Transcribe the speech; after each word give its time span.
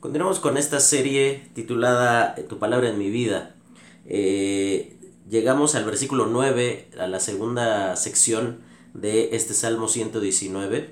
Continuamos 0.00 0.40
con 0.40 0.56
esta 0.56 0.80
serie 0.80 1.50
titulada 1.52 2.34
Tu 2.48 2.58
palabra 2.58 2.88
en 2.88 2.98
mi 2.98 3.10
vida. 3.10 3.54
Eh, 4.06 4.96
llegamos 5.28 5.74
al 5.74 5.84
versículo 5.84 6.24
9, 6.24 6.88
a 6.98 7.06
la 7.06 7.20
segunda 7.20 7.94
sección 7.96 8.60
de 8.94 9.36
este 9.36 9.52
Salmo 9.52 9.88
119. 9.88 10.88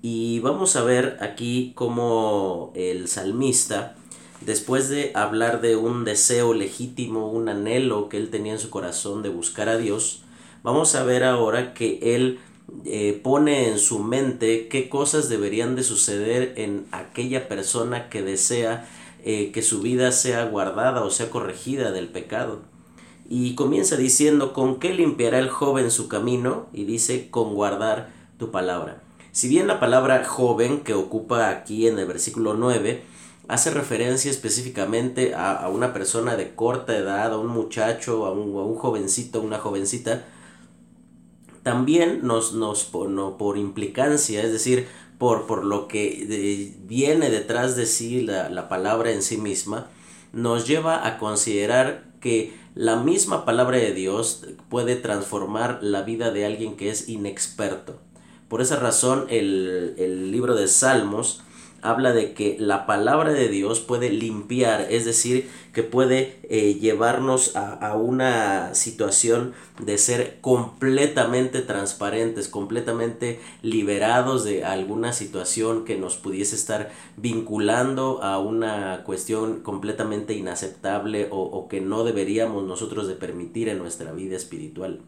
Y 0.00 0.40
vamos 0.40 0.74
a 0.76 0.84
ver 0.84 1.18
aquí 1.20 1.72
cómo 1.74 2.72
el 2.74 3.08
salmista, 3.08 3.94
después 4.40 4.88
de 4.88 5.12
hablar 5.14 5.60
de 5.60 5.76
un 5.76 6.06
deseo 6.06 6.54
legítimo, 6.54 7.30
un 7.30 7.50
anhelo 7.50 8.08
que 8.08 8.16
él 8.16 8.30
tenía 8.30 8.54
en 8.54 8.58
su 8.58 8.70
corazón 8.70 9.22
de 9.22 9.28
buscar 9.28 9.68
a 9.68 9.76
Dios, 9.76 10.22
vamos 10.62 10.94
a 10.94 11.04
ver 11.04 11.24
ahora 11.24 11.74
que 11.74 11.98
él 12.16 12.40
eh, 12.84 13.20
pone 13.22 13.68
en 13.68 13.78
su 13.78 14.00
mente 14.00 14.68
qué 14.68 14.88
cosas 14.88 15.28
deberían 15.28 15.76
de 15.76 15.82
suceder 15.82 16.54
en 16.56 16.86
aquella 16.90 17.48
persona 17.48 18.08
que 18.08 18.22
desea 18.22 18.88
eh, 19.24 19.50
que 19.52 19.62
su 19.62 19.80
vida 19.80 20.12
sea 20.12 20.44
guardada 20.44 21.02
o 21.04 21.10
sea 21.10 21.30
corregida 21.30 21.92
del 21.92 22.08
pecado. 22.08 22.60
Y 23.28 23.54
comienza 23.56 23.96
diciendo, 23.96 24.52
¿con 24.52 24.78
qué 24.78 24.94
limpiará 24.94 25.38
el 25.38 25.48
joven 25.48 25.90
su 25.90 26.08
camino? 26.08 26.66
Y 26.72 26.84
dice, 26.84 27.28
con 27.30 27.54
guardar 27.54 28.10
tu 28.38 28.50
palabra. 28.52 29.02
Si 29.32 29.48
bien 29.48 29.66
la 29.66 29.80
palabra 29.80 30.24
joven 30.24 30.80
que 30.80 30.94
ocupa 30.94 31.48
aquí 31.50 31.88
en 31.88 31.98
el 31.98 32.06
versículo 32.06 32.54
9 32.54 33.02
hace 33.48 33.70
referencia 33.70 34.30
específicamente 34.30 35.34
a, 35.34 35.68
una 35.68 35.92
persona 35.92 36.36
de 36.36 36.54
corta 36.54 36.96
edad, 36.96 37.32
a 37.32 37.38
un 37.38 37.48
muchacho, 37.48 38.26
a 38.26 38.32
un, 38.32 38.56
a 38.56 38.64
un 38.64 38.76
jovencito, 38.76 39.40
una 39.40 39.58
jovencita, 39.58 40.24
también 41.66 42.20
nos, 42.22 42.52
nos 42.52 42.84
por, 42.84 43.36
por 43.38 43.58
implicancia, 43.58 44.40
es 44.40 44.52
decir, 44.52 44.86
por, 45.18 45.48
por 45.48 45.64
lo 45.64 45.88
que 45.88 46.76
viene 46.84 47.28
detrás 47.28 47.74
de 47.74 47.86
sí 47.86 48.20
la, 48.20 48.48
la 48.50 48.68
palabra 48.68 49.10
en 49.10 49.20
sí 49.20 49.36
misma, 49.36 49.88
nos 50.32 50.68
lleva 50.68 51.04
a 51.04 51.18
considerar 51.18 52.04
que 52.20 52.54
la 52.76 52.94
misma 52.94 53.44
palabra 53.44 53.78
de 53.78 53.92
Dios 53.92 54.46
puede 54.68 54.94
transformar 54.94 55.80
la 55.82 56.02
vida 56.02 56.30
de 56.30 56.46
alguien 56.46 56.76
que 56.76 56.88
es 56.88 57.08
inexperto. 57.08 57.98
Por 58.46 58.62
esa 58.62 58.76
razón 58.76 59.26
el, 59.28 59.96
el 59.98 60.30
libro 60.30 60.54
de 60.54 60.68
Salmos 60.68 61.42
habla 61.90 62.12
de 62.12 62.34
que 62.34 62.56
la 62.58 62.86
palabra 62.86 63.32
de 63.32 63.48
Dios 63.48 63.80
puede 63.80 64.10
limpiar, 64.10 64.86
es 64.90 65.04
decir, 65.04 65.48
que 65.72 65.82
puede 65.82 66.38
eh, 66.44 66.74
llevarnos 66.74 67.54
a, 67.54 67.94
una 67.96 68.74
situación 68.74 69.52
de 69.78 69.98
ser 69.98 70.38
completamente 70.40 71.60
transparentes, 71.60 72.48
completamente 72.48 73.40
liberados 73.62 74.44
de 74.44 74.64
alguna 74.64 75.12
situación 75.12 75.84
que 75.84 75.96
nos 75.96 76.16
pudiese 76.16 76.56
estar 76.56 76.90
vinculando 77.16 78.22
a 78.22 78.38
una 78.38 79.02
cuestión 79.04 79.60
completamente 79.60 80.34
inaceptable 80.34 81.28
o, 81.30 81.42
o 81.42 81.68
que 81.68 81.80
no 81.80 82.04
deberíamos 82.04 82.64
nosotros 82.64 83.06
de 83.06 83.14
permitir 83.14 83.68
en 83.68 83.78
nuestra 83.78 84.12
vida 84.12 84.36
espiritual. 84.36 85.00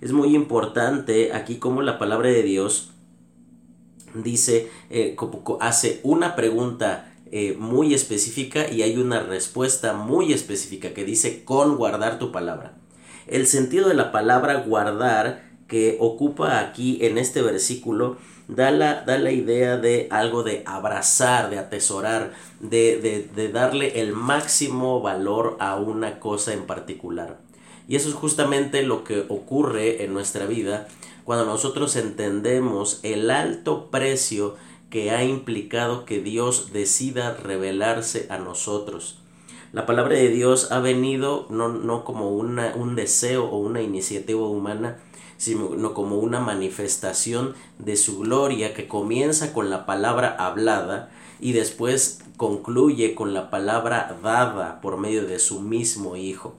Es 0.00 0.12
muy 0.12 0.34
importante 0.34 1.32
aquí 1.32 1.56
como 1.56 1.82
la 1.82 1.98
palabra 1.98 2.28
de 2.28 2.42
Dios 2.42 2.92
dice, 4.22 4.70
eh, 4.90 5.16
hace 5.60 6.00
una 6.02 6.36
pregunta 6.36 7.12
eh, 7.32 7.56
muy 7.58 7.94
específica 7.94 8.70
y 8.70 8.82
hay 8.82 8.96
una 8.98 9.20
respuesta 9.20 9.94
muy 9.94 10.32
específica 10.32 10.94
que 10.94 11.04
dice 11.04 11.44
con 11.44 11.76
guardar 11.76 12.18
tu 12.18 12.30
palabra. 12.30 12.74
El 13.26 13.46
sentido 13.46 13.88
de 13.88 13.94
la 13.94 14.12
palabra 14.12 14.62
guardar 14.62 15.44
que 15.66 15.96
ocupa 16.00 16.60
aquí 16.60 16.98
en 17.02 17.18
este 17.18 17.42
versículo 17.42 18.18
da 18.46 18.70
la, 18.70 19.02
da 19.02 19.18
la 19.18 19.32
idea 19.32 19.76
de 19.76 20.06
algo 20.10 20.44
de 20.44 20.62
abrazar, 20.66 21.50
de 21.50 21.58
atesorar, 21.58 22.32
de, 22.60 23.00
de, 23.00 23.28
de 23.34 23.48
darle 23.48 24.00
el 24.00 24.12
máximo 24.12 25.00
valor 25.00 25.56
a 25.58 25.76
una 25.76 26.20
cosa 26.20 26.52
en 26.52 26.66
particular. 26.66 27.38
Y 27.88 27.96
eso 27.96 28.08
es 28.08 28.14
justamente 28.14 28.82
lo 28.82 29.04
que 29.04 29.24
ocurre 29.28 30.04
en 30.04 30.12
nuestra 30.12 30.46
vida 30.46 30.88
cuando 31.26 31.44
nosotros 31.44 31.96
entendemos 31.96 33.00
el 33.02 33.32
alto 33.32 33.90
precio 33.90 34.54
que 34.90 35.10
ha 35.10 35.24
implicado 35.24 36.04
que 36.04 36.22
Dios 36.22 36.72
decida 36.72 37.34
revelarse 37.34 38.28
a 38.30 38.38
nosotros. 38.38 39.18
La 39.72 39.86
palabra 39.86 40.14
de 40.14 40.28
Dios 40.28 40.70
ha 40.70 40.78
venido 40.78 41.48
no, 41.50 41.68
no 41.68 42.04
como 42.04 42.30
una, 42.30 42.74
un 42.76 42.94
deseo 42.94 43.46
o 43.46 43.58
una 43.58 43.82
iniciativa 43.82 44.46
humana, 44.46 44.98
sino 45.36 45.94
como 45.94 46.18
una 46.18 46.38
manifestación 46.38 47.56
de 47.80 47.96
su 47.96 48.20
gloria 48.20 48.72
que 48.72 48.86
comienza 48.86 49.52
con 49.52 49.68
la 49.68 49.84
palabra 49.84 50.36
hablada 50.38 51.10
y 51.40 51.52
después 51.52 52.20
concluye 52.36 53.14
con 53.14 53.34
la 53.34 53.50
palabra 53.50 54.18
dada 54.22 54.80
por 54.80 54.98
medio 54.98 55.26
de 55.26 55.38
su 55.38 55.60
mismo 55.60 56.16
Hijo. 56.16 56.54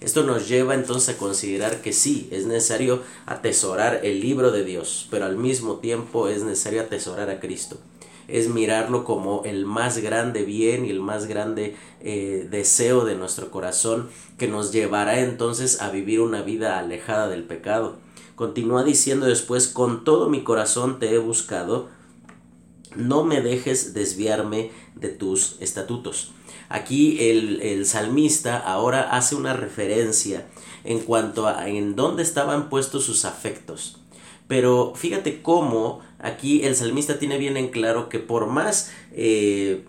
Esto 0.00 0.22
nos 0.22 0.48
lleva 0.48 0.74
entonces 0.74 1.14
a 1.14 1.18
considerar 1.18 1.82
que 1.82 1.92
sí, 1.92 2.28
es 2.32 2.46
necesario 2.46 3.02
atesorar 3.26 4.00
el 4.02 4.20
libro 4.20 4.50
de 4.50 4.64
Dios, 4.64 5.06
pero 5.10 5.26
al 5.26 5.36
mismo 5.36 5.76
tiempo 5.76 6.28
es 6.28 6.42
necesario 6.42 6.80
atesorar 6.80 7.28
a 7.28 7.38
Cristo. 7.38 7.76
Es 8.26 8.48
mirarlo 8.48 9.04
como 9.04 9.42
el 9.44 9.66
más 9.66 9.98
grande 9.98 10.44
bien 10.44 10.86
y 10.86 10.90
el 10.90 11.00
más 11.00 11.26
grande 11.26 11.76
eh, 12.00 12.46
deseo 12.50 13.04
de 13.04 13.14
nuestro 13.14 13.50
corazón 13.50 14.08
que 14.38 14.48
nos 14.48 14.72
llevará 14.72 15.20
entonces 15.20 15.82
a 15.82 15.90
vivir 15.90 16.20
una 16.20 16.40
vida 16.40 16.78
alejada 16.78 17.28
del 17.28 17.42
pecado. 17.42 17.96
Continúa 18.36 18.84
diciendo 18.84 19.26
después, 19.26 19.68
con 19.68 20.02
todo 20.02 20.30
mi 20.30 20.42
corazón 20.42 20.98
te 20.98 21.12
he 21.12 21.18
buscado, 21.18 21.88
no 22.96 23.24
me 23.24 23.40
dejes 23.40 23.94
desviarme 23.94 24.70
de 24.94 25.08
tus 25.08 25.56
estatutos. 25.60 26.32
Aquí 26.68 27.18
el, 27.30 27.84
salmista 27.86 28.56
ahora 28.56 29.10
hace 29.10 29.34
una 29.34 29.52
referencia 29.52 30.46
en 30.84 31.00
cuanto 31.00 31.46
a 31.46 31.68
en 31.68 31.96
dónde 31.96 32.22
estaban 32.22 32.68
puestos 32.68 33.04
sus 33.04 33.24
afectos. 33.24 33.98
Pero 34.46 34.94
fíjate 34.96 35.42
cómo 35.42 36.00
aquí 36.18 36.62
el 36.62 36.76
salmista 36.76 37.18
tiene 37.18 37.38
bien 37.38 37.56
en 37.56 37.68
claro 37.68 38.08
que 38.08 38.18
por 38.18 38.46
más 38.46 38.90
eh, 39.12 39.84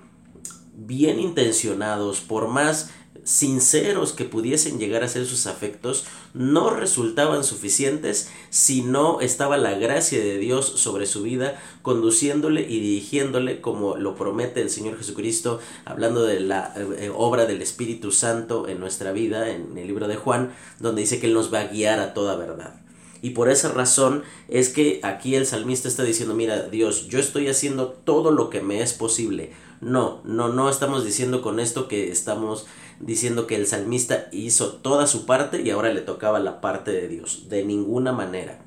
bien 0.76 1.20
intencionados, 1.20 2.20
por 2.20 2.48
más 2.48 2.92
sinceros 3.24 4.14
que 4.14 4.26
pudiesen 4.26 4.80
llegar 4.80 5.04
a 5.04 5.08
ser 5.08 5.26
sus 5.26 5.48
afectos 5.48 6.06
no 6.34 6.70
resultaban 6.70 7.44
suficientes 7.44 8.30
si 8.50 8.82
no 8.82 9.22
estaba 9.22 9.58
la 9.58 9.74
gracia 9.74 10.20
de 10.20 10.38
Dios 10.38 10.66
sobre 10.66 11.06
su 11.06 11.22
vida, 11.22 11.62
conduciéndole 11.82 12.62
y 12.62 12.80
dirigiéndole 12.80 13.62
como 13.62 13.96
lo 13.98 14.16
promete 14.16 14.62
el 14.62 14.70
Señor 14.70 14.98
Jesucristo, 14.98 15.60
hablando 15.86 16.24
de 16.24 16.40
la 16.40 16.74
eh, 16.76 17.12
obra 17.16 17.46
del 17.46 17.62
Espíritu 17.62 18.12
Santo 18.12 18.68
en 18.68 18.80
nuestra 18.80 19.12
vida, 19.12 19.50
en 19.50 19.78
el 19.78 19.88
libro 19.88 20.08
de 20.08 20.16
Juan, 20.16 20.54
donde 20.80 21.02
dice 21.02 21.20
que 21.20 21.28
Él 21.28 21.34
nos 21.34 21.54
va 21.54 21.62
a 21.62 21.68
guiar 21.68 22.00
a 22.00 22.14
toda 22.14 22.36
verdad. 22.36 22.82
Y 23.22 23.32
por 23.32 23.50
esa 23.50 23.70
razón 23.70 24.24
es 24.48 24.70
que 24.70 25.00
aquí 25.04 25.36
el 25.36 25.46
salmista 25.46 25.88
está 25.88 26.04
diciendo, 26.04 26.34
mira 26.34 26.64
Dios, 26.64 27.08
yo 27.08 27.20
estoy 27.20 27.50
haciendo 27.50 27.90
todo 27.90 28.32
lo 28.32 28.50
que 28.50 28.62
me 28.62 28.82
es 28.82 28.94
posible. 28.94 29.52
No, 29.82 30.22
no, 30.24 30.50
no 30.50 30.70
estamos 30.70 31.04
diciendo 31.04 31.42
con 31.42 31.60
esto 31.60 31.88
que 31.88 32.12
estamos 32.12 32.68
diciendo 33.00 33.48
que 33.48 33.56
el 33.56 33.66
salmista 33.66 34.28
hizo 34.32 34.74
toda 34.74 35.08
su 35.08 35.26
parte 35.26 35.62
y 35.62 35.72
ahora 35.72 35.92
le 35.92 36.02
tocaba 36.02 36.40
la 36.40 36.62
parte 36.62 36.92
de 36.92 37.08
Dios. 37.08 37.50
De 37.50 37.66
ninguna 37.66 38.12
manera. 38.12 38.64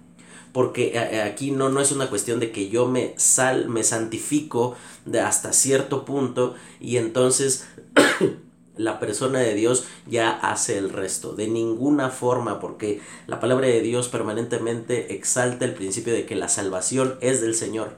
Porque 0.53 0.89
eh, 0.89 1.09
eh, 1.13 1.23
aquí 1.23 1.51
no, 1.51 1.69
no 1.69 1.81
es 1.81 1.93
una 1.93 2.11
cuestión 2.11 2.41
de 2.41 2.51
que 2.51 2.69
yo 2.69 2.87
me 2.87 3.15
sal, 3.17 3.69
me 3.69 3.85
santifico 3.85 4.77
de 5.05 5.21
hasta 5.21 5.53
cierto 5.53 6.05
punto 6.05 6.55
y 6.81 6.97
entonces 6.97 7.67
la 8.77 8.99
persona 8.99 9.39
de 9.39 9.55
Dios 9.55 9.85
ya 10.09 10.31
hace 10.31 10.79
el 10.79 10.91
resto. 10.91 11.35
De 11.35 11.49
ninguna 11.49 12.11
forma, 12.11 12.61
porque 12.61 13.01
la 13.27 13.41
palabra 13.41 13.69
de 13.69 13.81
Dios 13.83 14.09
permanentemente 14.09 15.15
exalta 15.15 15.65
el 15.65 15.75
principio 15.75 16.13
de 16.13 16.27
que 16.27 16.37
la 16.37 16.49
salvación 16.49 17.17
es 17.21 17.41
del 17.41 17.55
Señor. 17.55 17.97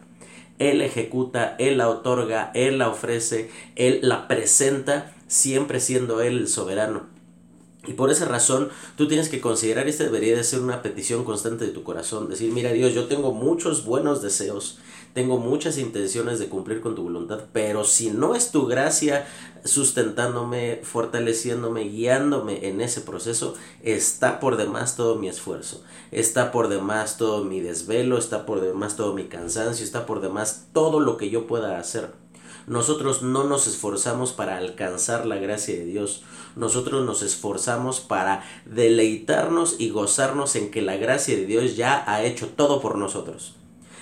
Él 0.59 0.81
ejecuta, 0.81 1.56
Él 1.59 1.78
la 1.78 1.89
otorga, 1.89 2.50
Él 2.55 2.78
la 2.78 2.89
ofrece, 2.89 3.50
Él 3.75 4.00
la 4.03 4.28
presenta, 4.28 5.15
siempre 5.27 5.80
siendo 5.80 6.21
Él 6.21 6.39
el 6.39 6.48
soberano. 6.48 7.04
Y 7.86 7.92
por 7.92 8.10
esa 8.10 8.25
razón 8.25 8.69
tú 8.97 9.07
tienes 9.09 9.28
que 9.28 9.41
considerar, 9.41 9.89
esta 9.89 10.04
debería 10.04 10.36
de 10.36 10.45
ser 10.45 10.60
una 10.60 10.83
petición 10.83 11.25
constante 11.25 11.66
de 11.66 11.72
tu 11.72 11.84
corazón, 11.84 12.28
decir, 12.28 12.53
mira 12.53 12.72
Dios, 12.72 12.95
yo 12.95 13.07
tengo 13.07 13.33
muchos 13.33 13.84
buenos 13.84 14.22
deseos, 14.22 14.78
tengo 15.16 15.39
muchas 15.39 15.78
intenciones 15.78 16.39
de 16.39 16.51
cumplir 16.51 16.83
con 16.83 16.95
tu 16.95 17.04
voluntad, 17.04 17.45
pero 17.54 17.84
si 17.84 18.10
no 18.10 18.34
es 18.34 18.51
tu 18.51 18.66
gracia 18.66 19.27
sustentándome, 19.65 20.83
fortaleciéndome, 20.83 21.84
guiándome 21.84 22.68
en 22.68 22.83
ese 22.83 23.01
proceso, 23.01 23.54
está 23.83 24.41
por 24.41 24.59
demás 24.59 24.95
todo 24.95 25.15
mi 25.15 25.30
esfuerzo, 25.30 25.83
está 26.10 26.53
por 26.53 26.68
demás 26.68 27.16
todo 27.16 27.45
mi 27.45 27.60
desvelo, 27.60 28.18
está 28.18 28.45
por 28.45 28.60
demás 28.60 28.97
todo 28.97 29.15
mi 29.15 29.24
cansancio, 29.24 29.86
está 29.86 30.04
por 30.04 30.21
demás 30.21 30.66
todo 30.74 31.01
lo 31.01 31.16
que 31.16 31.30
yo 31.30 31.47
pueda 31.47 31.78
hacer 31.78 32.13
nosotros 32.66 33.22
no 33.22 33.45
nos 33.45 33.68
esforzamos 33.68 34.33
para 34.33 34.57
alcanzar 34.57 35.24
la 35.24 35.36
gracia 35.36 35.77
de 35.77 35.84
Dios. 35.84 36.24
Nosotros 36.57 37.07
nos 37.07 37.22
esforzamos 37.22 38.01
para 38.01 38.42
deleitarnos 38.65 39.77
y 39.78 39.91
gozarnos 39.91 40.57
en 40.57 40.72
que 40.72 40.83
la 40.83 40.97
gracia 40.97 41.36
de 41.36 41.47
Dios 41.47 41.77
ya 41.77 42.03
ha 42.10 42.24
hecho 42.24 42.48
todo 42.48 42.80
por 42.80 42.98
nosotros. 42.98 43.54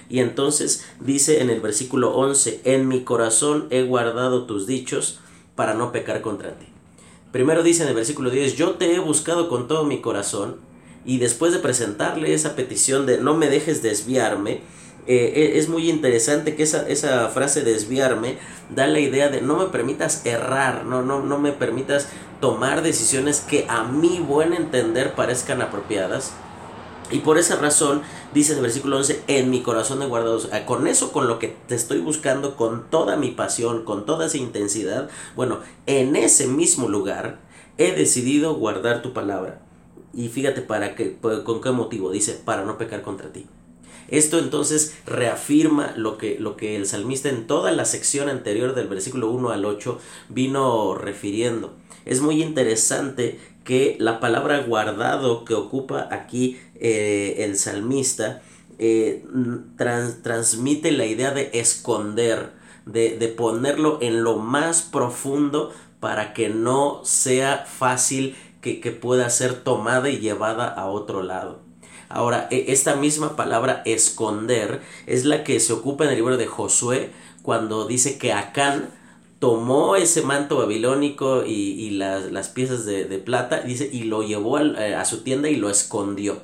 Y 0.08 0.20
entonces 0.20 0.84
dice 1.00 1.40
en 1.40 1.50
el 1.50 1.60
versículo 1.60 2.14
11, 2.14 2.60
en 2.64 2.88
mi 2.88 3.02
corazón 3.02 3.66
he 3.70 3.82
guardado 3.82 4.44
tus 4.44 4.66
dichos 4.66 5.20
para 5.56 5.74
no 5.74 5.92
pecar 5.92 6.20
contra 6.20 6.52
ti. 6.58 6.66
Primero 7.32 7.62
dice 7.62 7.82
en 7.82 7.88
el 7.88 7.94
versículo 7.94 8.30
10, 8.30 8.56
yo 8.56 8.72
te 8.72 8.94
he 8.94 8.98
buscado 8.98 9.48
con 9.48 9.66
todo 9.66 9.84
mi 9.84 10.00
corazón 10.00 10.56
y 11.04 11.18
después 11.18 11.52
de 11.52 11.58
presentarle 11.58 12.32
esa 12.32 12.54
petición 12.54 13.06
de 13.06 13.18
no 13.18 13.34
me 13.34 13.48
dejes 13.48 13.82
desviarme, 13.82 14.60
eh, 15.06 15.32
e, 15.34 15.58
es 15.58 15.68
muy 15.68 15.90
interesante 15.90 16.54
que 16.56 16.62
esa, 16.62 16.88
esa, 16.88 17.28
frase 17.28 17.62
desviarme 17.62 18.38
da 18.74 18.86
la 18.86 19.00
idea 19.00 19.28
de 19.28 19.42
no 19.42 19.56
me 19.56 19.66
permitas 19.66 20.24
errar, 20.24 20.86
no, 20.86 21.02
no, 21.02 21.22
no 21.22 21.38
me 21.38 21.52
permitas 21.52 22.08
tomar 22.40 22.82
decisiones 22.82 23.40
que 23.40 23.66
a 23.68 23.84
mi 23.84 24.20
buen 24.20 24.54
entender 24.54 25.14
parezcan 25.14 25.60
apropiadas. 25.60 26.32
Y 27.10 27.18
por 27.18 27.38
esa 27.38 27.56
razón, 27.56 28.02
dice 28.32 28.54
el 28.54 28.62
versículo 28.62 28.96
11, 28.96 29.24
en 29.26 29.50
mi 29.50 29.62
corazón 29.62 30.02
he 30.02 30.06
guardado, 30.06 30.40
con 30.66 30.86
eso, 30.86 31.12
con 31.12 31.28
lo 31.28 31.38
que 31.38 31.54
te 31.68 31.74
estoy 31.74 31.98
buscando, 31.98 32.56
con 32.56 32.88
toda 32.90 33.16
mi 33.16 33.30
pasión, 33.30 33.84
con 33.84 34.06
toda 34.06 34.26
esa 34.26 34.38
intensidad, 34.38 35.08
bueno, 35.36 35.58
en 35.86 36.16
ese 36.16 36.46
mismo 36.46 36.88
lugar 36.88 37.40
he 37.76 37.92
decidido 37.92 38.54
guardar 38.54 39.02
tu 39.02 39.12
palabra. 39.12 39.60
Y 40.14 40.28
fíjate 40.28 40.62
para 40.62 40.94
qué, 40.94 41.18
con 41.44 41.60
qué 41.60 41.70
motivo, 41.72 42.10
dice, 42.10 42.40
para 42.44 42.64
no 42.64 42.78
pecar 42.78 43.02
contra 43.02 43.32
ti. 43.32 43.46
Esto 44.08 44.38
entonces 44.38 44.96
reafirma 45.06 45.94
lo 45.96 46.18
que, 46.18 46.38
lo 46.38 46.56
que 46.56 46.76
el 46.76 46.86
salmista 46.86 47.28
en 47.28 47.46
toda 47.46 47.72
la 47.72 47.84
sección 47.84 48.28
anterior 48.28 48.74
del 48.74 48.88
versículo 48.88 49.30
1 49.30 49.50
al 49.50 49.64
8 49.64 49.98
vino 50.28 50.94
refiriendo. 50.94 51.74
Es 52.04 52.20
muy 52.20 52.42
interesante 52.42 53.40
que 53.64 53.96
la 53.98 54.20
palabra 54.20 54.60
guardado 54.60 55.44
que 55.44 55.54
ocupa 55.54 56.08
aquí 56.10 56.60
eh, 56.76 57.36
el 57.38 57.56
salmista 57.56 58.42
eh, 58.78 59.24
transmite 60.22 60.92
la 60.92 61.06
idea 61.06 61.30
de 61.30 61.50
esconder, 61.54 62.52
de, 62.86 63.16
de 63.16 63.28
ponerlo 63.28 63.98
en 64.02 64.22
lo 64.22 64.36
más 64.36 64.82
profundo 64.82 65.72
para 66.00 66.34
que 66.34 66.50
no 66.50 67.00
sea 67.04 67.64
fácil 67.66 68.36
que, 68.60 68.80
que 68.80 68.90
pueda 68.90 69.30
ser 69.30 69.54
tomada 69.64 70.10
y 70.10 70.18
llevada 70.18 70.68
a 70.68 70.86
otro 70.86 71.22
lado. 71.22 71.60
Ahora, 72.08 72.48
e, 72.50 72.66
esta 72.68 72.96
misma 72.96 73.36
palabra 73.36 73.82
esconder 73.86 74.82
es 75.06 75.24
la 75.24 75.44
que 75.44 75.60
se 75.60 75.72
ocupa 75.72 76.04
en 76.04 76.10
el 76.10 76.16
libro 76.16 76.36
de 76.36 76.46
Josué 76.46 77.10
cuando 77.42 77.86
dice 77.86 78.18
que 78.18 78.32
Acán 78.32 78.90
tomó 79.44 79.94
ese 79.94 80.22
manto 80.22 80.56
babilónico 80.56 81.44
y, 81.44 81.90
las, 81.90 82.48
piezas 82.48 82.86
de, 82.86 83.04
plata 83.18 83.60
dice, 83.60 83.90
y 83.92 84.04
lo 84.04 84.22
llevó 84.22 84.58
eh, 84.58 84.94
a 84.94 85.04
su 85.04 85.22
tienda 85.22 85.50
y 85.50 85.56
lo 85.56 85.68
escondió. 85.68 86.40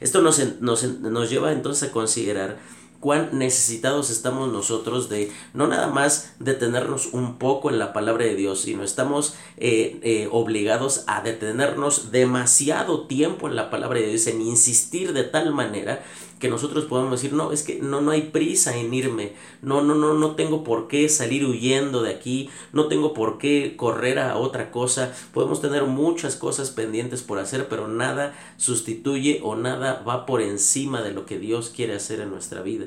Esto 0.00 0.20
nos, 0.20 0.40
nos, 0.60 0.82
nos 0.82 1.30
lleva 1.30 1.52
entonces 1.52 1.88
a 1.88 1.92
considerar 1.92 2.58
cuán 2.98 3.38
necesitados 3.38 4.10
estamos 4.10 4.52
nosotros 4.52 5.08
de 5.08 5.30
no 5.54 5.68
nada 5.68 5.86
más 5.86 6.34
detenernos 6.40 7.10
un 7.12 7.38
poco 7.38 7.70
en 7.70 7.78
la 7.78 7.92
palabra 7.92 8.24
de 8.24 8.34
Dios, 8.34 8.62
sino 8.62 8.82
estamos 8.82 9.36
eh, 9.56 10.00
eh, 10.02 10.28
obligados 10.32 11.04
a 11.06 11.22
detenernos 11.22 12.10
demasiado 12.10 13.06
tiempo 13.06 13.46
en 13.46 13.54
la 13.54 13.70
palabra 13.70 14.00
de 14.00 14.08
Dios, 14.08 14.26
en 14.26 14.40
insistir 14.42 15.12
de 15.12 15.22
tal 15.22 15.54
manera 15.54 16.02
que 16.40 16.48
nosotros 16.48 16.86
podemos 16.86 17.12
decir, 17.12 17.34
no, 17.34 17.52
es 17.52 17.62
que 17.62 17.80
no, 17.80 18.00
no 18.00 18.10
hay 18.12 18.22
prisa 18.22 18.76
en 18.76 18.92
irme, 18.94 19.34
no, 19.60 19.82
no, 19.82 19.94
no, 19.94 20.14
no 20.14 20.34
tengo 20.36 20.64
por 20.64 20.88
qué 20.88 21.08
salir 21.10 21.44
huyendo 21.44 22.02
de 22.02 22.10
aquí, 22.10 22.48
no 22.72 22.88
tengo 22.88 23.12
por 23.12 23.36
qué 23.36 23.74
correr 23.76 24.18
a 24.18 24.38
otra 24.38 24.70
cosa, 24.70 25.14
podemos 25.34 25.60
tener 25.60 25.84
muchas 25.84 26.36
cosas 26.36 26.70
pendientes 26.70 27.22
por 27.22 27.38
hacer, 27.38 27.68
pero 27.68 27.88
nada 27.88 28.34
sustituye 28.56 29.40
o 29.44 29.54
nada 29.54 30.02
va 30.08 30.24
por 30.24 30.40
encima 30.40 31.02
de 31.02 31.12
lo 31.12 31.26
que 31.26 31.38
Dios 31.38 31.70
quiere 31.76 31.94
hacer 31.94 32.20
en 32.20 32.30
nuestra 32.30 32.62
vida. 32.62 32.86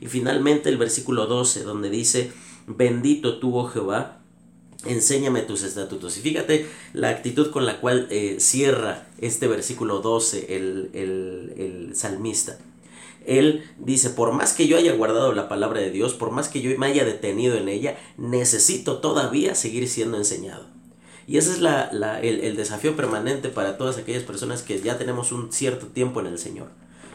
Y 0.00 0.06
finalmente 0.06 0.70
el 0.70 0.78
versículo 0.78 1.26
12, 1.26 1.62
donde 1.62 1.90
dice, 1.90 2.32
bendito 2.66 3.38
tú, 3.38 3.54
oh 3.58 3.68
Jehová, 3.68 4.20
enséñame 4.86 5.42
tus 5.42 5.62
estatutos. 5.62 6.16
Y 6.16 6.20
fíjate 6.22 6.66
la 6.94 7.10
actitud 7.10 7.50
con 7.50 7.66
la 7.66 7.80
cual 7.80 8.06
eh, 8.10 8.36
cierra 8.40 9.06
este 9.18 9.46
versículo 9.46 10.00
12 10.00 10.56
el, 10.56 10.90
el, 10.94 11.54
el 11.58 11.96
salmista 11.96 12.58
él 13.26 13.64
dice, 13.78 14.10
por 14.10 14.32
más 14.32 14.52
que 14.52 14.66
yo 14.66 14.76
haya 14.76 14.94
guardado 14.94 15.32
la 15.32 15.48
palabra 15.48 15.80
de 15.80 15.90
Dios, 15.90 16.14
por 16.14 16.30
más 16.30 16.48
que 16.48 16.60
yo 16.60 16.76
me 16.78 16.86
haya 16.86 17.04
detenido 17.04 17.56
en 17.56 17.68
ella, 17.68 17.98
necesito 18.16 18.98
todavía 18.98 19.54
seguir 19.54 19.88
siendo 19.88 20.16
enseñado. 20.16 20.66
Y 21.26 21.38
ese 21.38 21.52
es 21.52 21.60
la, 21.60 21.90
el, 22.20 22.40
el 22.40 22.56
desafío 22.56 22.96
permanente 22.96 23.48
para 23.48 23.78
todas 23.78 23.96
aquellas 23.96 24.24
personas 24.24 24.62
que 24.62 24.80
ya 24.80 24.98
tenemos 24.98 25.32
un 25.32 25.52
cierto 25.52 25.86
tiempo 25.86 26.20
en 26.20 26.26
el 26.26 26.38
Señor. 26.38 26.68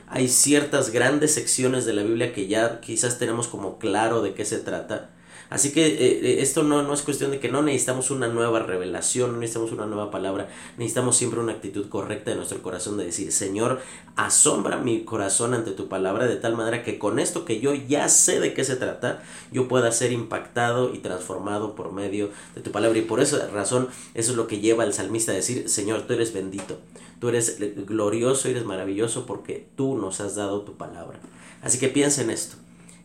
Hay 0.08 0.28
ciertas 0.28 0.92
grandes 0.92 1.36
secciones 1.36 1.86
de 1.86 1.94
la 1.94 2.02
Biblia 2.02 2.34
que 2.34 2.48
ya 2.48 2.82
quizás 2.82 3.20
tenemos 3.20 3.48
como 3.48 3.78
claro 3.78 4.22
de 4.24 4.34
qué 4.34 4.46
se 4.46 4.58
trata, 4.58 5.12
Así 5.50 5.72
que 5.72 5.88
eh, 5.88 6.20
eh, 6.24 6.42
esto 6.42 6.62
no, 6.64 6.84
no 6.84 6.94
es 6.94 7.02
cuestión 7.02 7.32
de 7.32 7.40
que 7.40 7.50
no 7.50 7.64
necesitamos 7.64 8.12
una 8.12 8.28
nueva 8.28 8.60
revelación, 8.60 9.32
no 9.32 9.40
necesitamos 9.40 9.72
una 9.72 9.88
nueva 9.88 10.12
palabra, 10.12 10.48
necesitamos 10.78 11.18
siempre 11.18 11.40
una 11.40 11.54
actitud 11.54 11.90
correcta 11.90 12.32
de 12.32 12.38
nuestro 12.38 12.62
corazón 12.62 12.98
de 12.98 13.06
decir, 13.06 13.32
Señor, 13.32 13.80
asombra 14.16 14.78
mi 14.78 15.04
corazón 15.06 15.56
ante 15.56 15.72
tu 15.72 15.88
palabra 15.88 16.28
de 16.28 16.36
tal 16.36 16.56
manera 16.56 16.84
que 16.84 17.00
con 17.00 17.18
esto 17.18 17.46
que 17.46 17.60
yo 17.60 17.74
ya 17.74 18.10
sé 18.10 18.40
de 18.40 18.54
qué 18.54 18.64
se 18.64 18.76
trata, 18.76 19.24
yo 19.52 19.68
pueda 19.68 19.92
ser 19.92 20.12
impactado 20.12 20.94
y 20.94 21.00
transformado 21.00 21.74
por 21.74 21.92
medio 21.94 22.30
de 22.54 22.62
tu 22.62 22.72
palabra. 22.72 23.00
Y 23.00 23.04
por 23.04 23.20
esa 23.20 23.48
razón, 23.48 23.88
eso 24.14 24.32
es 24.32 24.38
lo 24.38 24.46
que 24.46 24.60
lleva 24.60 24.84
al 24.84 24.94
salmista 24.94 25.32
a 25.32 25.36
decir, 25.36 25.68
Señor, 25.68 26.04
tú 26.04 26.14
eres 26.14 26.32
bendito, 26.32 26.78
tú 27.20 27.30
eres 27.30 27.58
glorioso, 27.88 28.50
eres 28.50 28.66
maravilloso 28.66 29.26
porque 29.26 29.68
tú 29.76 29.98
nos 29.98 30.22
has 30.22 30.36
dado 30.36 30.62
tu 30.62 30.78
palabra. 30.78 31.20
Así 31.64 31.80
que 31.80 31.88
piensa 31.88 32.22
en 32.22 32.30
esto 32.30 32.56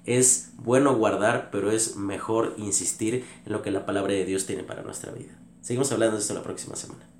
es 0.04 0.50
bueno 0.56 0.94
guardar, 0.96 1.50
pero 1.50 1.70
es 1.70 1.96
mejor 1.96 2.54
insistir 2.58 3.24
en 3.46 3.52
lo 3.52 3.62
que 3.62 3.70
la 3.70 3.86
palabra 3.86 4.12
de 4.12 4.24
Dios 4.24 4.46
tiene 4.46 4.62
para 4.62 4.82
nuestra 4.82 5.12
vida. 5.12 5.38
Seguimos 5.62 5.90
hablando 5.92 6.16
de 6.16 6.22
esto 6.22 6.34
la 6.34 6.42
próxima 6.42 6.76
semana. 6.76 7.13